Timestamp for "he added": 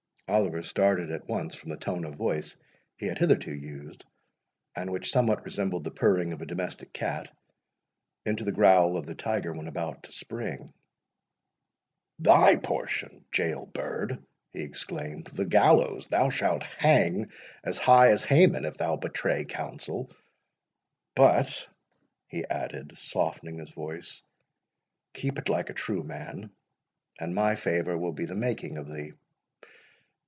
22.29-22.93